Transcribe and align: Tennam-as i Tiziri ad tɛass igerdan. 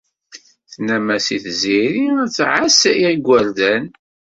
Tennam-as 0.71 1.27
i 1.35 1.37
Tiziri 1.43 2.05
ad 2.23 2.31
tɛass 2.37 2.81
igerdan. 3.11 3.85